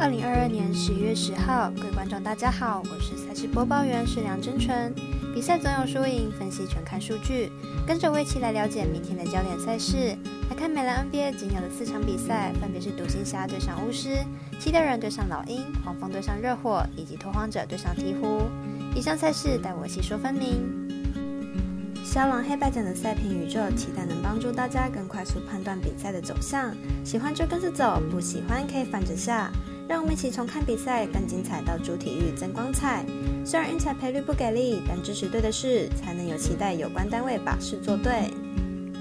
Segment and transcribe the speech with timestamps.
[0.00, 4.94] 二零二二年十一月十号，各位观众大家好，我是赛事播报员是梁真纯。
[5.34, 7.52] 比赛总有输赢，分析全看数据，
[7.86, 10.16] 跟着我一起来了解明天的焦点赛事。
[10.48, 14.16] 来看美兰 NBA 仅有的四场比赛，分别是独行侠对上巫师、
[14.58, 18.46] 七六人对上老鹰、黄蜂对上热火，以及拓荒者对上鹈鹕。
[18.94, 20.88] 以上赛事待我细说分明。
[22.02, 26.74] 肖狼黑白奖的赛评宇宙，期待能帮助大家更快速判断比赛的走向。
[27.04, 29.52] 喜欢就跟着走，不喜欢可以反着下。
[29.90, 33.04] 让我们一起从看比赛更精彩到主体育增光彩。
[33.44, 38.30] 虽然运彩赔率不给力，但支持对的事，才能有期待有关单位把事做对。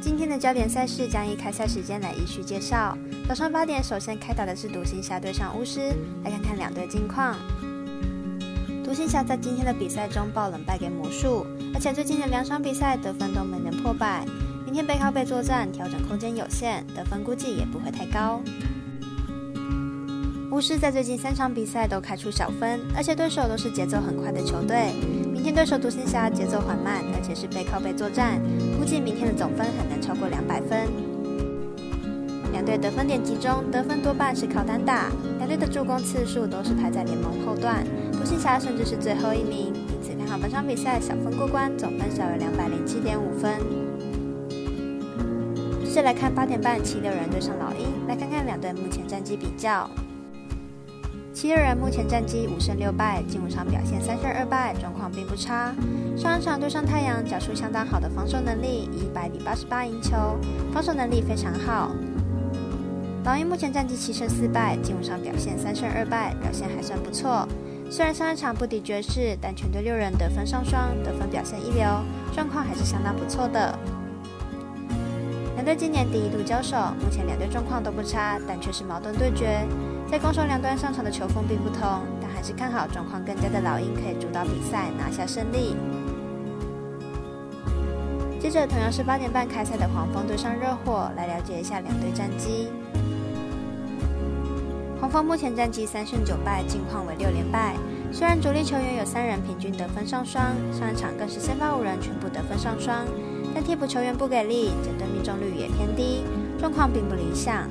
[0.00, 2.96] 今天的焦点赛事将以开赛时间来依序介绍。
[3.26, 7.36] 早上八点，首先开打的是独行侠对上巫师，来看看两队近况。
[8.84, 14.24] 独行侠在今天的比赛中爆冷败给魔术，而且最近的两场比赛得分都没能破百。
[14.64, 18.40] 明天背靠背作战，调整空间有限，得分估计也不会太高。
[20.56, 24.94] 巫师在最近三场比赛都开出小分，而且对手都是节奏很快的球队。
[25.30, 28.40] 明天对手独行侠节奏缓慢，而且是背靠背作战，
[28.78, 30.88] 估计明天的总分很难超过两百分。
[32.52, 35.10] 两队得分点集中，得分多半是靠单打。
[35.36, 37.84] 两队的助攻次数都是排在联盟后段，
[38.14, 39.74] 独行侠甚至是最后一名。
[39.76, 43.60] 因此看好本场比赛小分过关，总分小于两百零七点五分。
[45.84, 49.86] 接着来看八点半七六人对上老鹰，来看看两队目前战绩比较。
[51.36, 55.70] 七六人目前战绩五胜六败，近五场表现三胜二败，状况并不差。
[56.16, 60.16] 上一场对上太阳，缴出相当好的防守能力，以一百比八十八赢球，
[60.72, 61.94] 防守能力非常好。
[63.26, 67.46] 老鹰目前战绩七胜四败，近五场表现三胜二败，表现还算不错。
[67.90, 71.86] 虽然上一场不敌爵士，但全队六人得分上双，得分表现一流，
[72.34, 73.78] 状况还是相当不错的。
[75.56, 79.66] 两队今年第一度交手，目前两队状况都不差，但却是矛盾对决。
[80.08, 85.74] 在攻守两端上场的球风并不同，但还是看好状况更佳的老鹰可以主导比赛拿下胜利。
[88.38, 92.68] 接着，同样是八点半开赛的黄蜂对上热火，来了解一下两队战绩。
[95.00, 97.74] 黄蜂目前战绩三胜九败，近况为六连败。
[98.12, 103.04] 虽然主力球员有三人平均得分上双，上一场更是先发五人全部得分上双，
[103.56, 106.22] 但替补球员不给力，整队命中率也偏低，
[106.60, 107.66] 状况并不理想。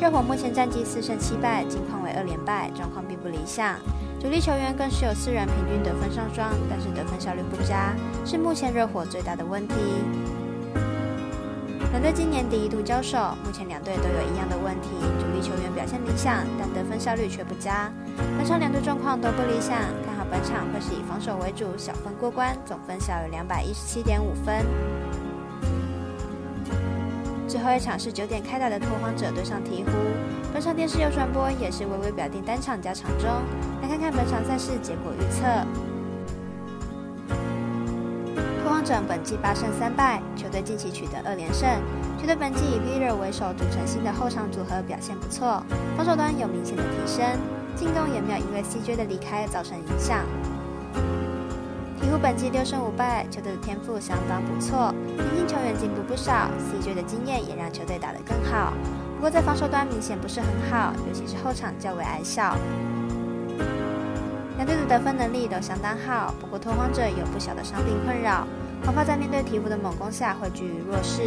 [0.00, 3.76] 热火目前战绩四胜七败，近况为二连败，状况并不理想。
[4.18, 7.92] 主力球员更是有四人平均得分上双，但是得分效率不佳，
[8.24, 9.74] 是目前热火最大的问题。
[11.92, 14.88] 两队今年第一度交手，目前两队都有一样的问题：
[15.20, 17.92] 主力球员表现理想，但得分效率却不佳。
[18.38, 19.76] 本场两队状况都不理想，
[20.30, 24.64] 本场会是以防守为主，小分过关，总分小于两百一十七点五分。
[27.48, 29.90] 最后一场是九点开打的拓荒者对上鹈鹕，
[30.52, 33.28] 本场电视有转播，也是微微表定单场加场中。
[33.80, 35.46] 来看看本场赛事结果预测。
[38.62, 41.68] 拓荒者本季八胜三败，球队近期取得二连胜。
[42.18, 45.62] 球队本季以 v i l l e r 为首组成新的后场组合表现不错，
[45.96, 47.24] 防守端有明显的提升，
[47.76, 50.24] 进攻也没有因为 CJ 的离开造成影响。
[52.00, 58.72] 鹈鹕本季六胜五败，球队的天赋相当不错，年轻球员进步不少，CJ 的经验也让球队打得更好。
[59.16, 62.56] 不过在防守端明显不是很好，尤其是后场较为矮小。
[64.56, 68.46] 两队的得分能力都相当好，不过拓荒者有不小的伤病困扰，
[68.84, 71.22] 恐怕在面对鹈鹕的猛攻下会居于弱势。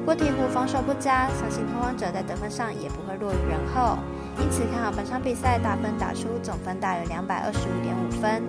[0.00, 3.98] 不过鹈鹕防守不佳，相信拓荒者在得分上也不会落于人后，
[4.38, 8.42] 因此看好本场比赛打分打出总分大于两百二十五点五分。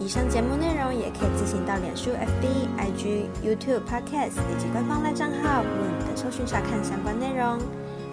[0.00, 2.46] 以上节目内容也可以自行到脸书、FB、
[2.78, 7.58] IG、YouTube、Podcast 以及官方赖账号 Win 等搜寻查看相关内容。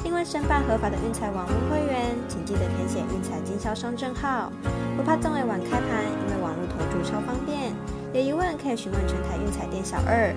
[0.04, 4.52] 另外，申办合法的运彩网络会员，请记得填写运彩经销商证号。
[4.98, 7.74] 不怕中尾晚开盘，因为网络投注超方便。
[8.14, 10.36] 有疑问可以询问全台运彩店小二。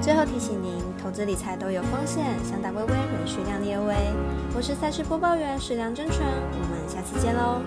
[0.00, 3.94] 最后提醒您，投资理财都有风险，想打微微仍需量力而为。
[4.54, 7.62] 我是赛事播报员史良真纯，我们下次见喽。